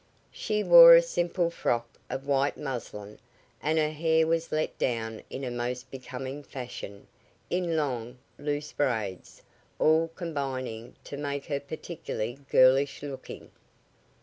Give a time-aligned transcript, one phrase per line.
[0.31, 3.19] She wore a simple frock of white muslin,
[3.61, 7.05] and her hair was let down in a most becoming fashion,
[7.51, 9.43] in long, loose braids,
[9.77, 13.51] all combining to make her particularly girlish looking.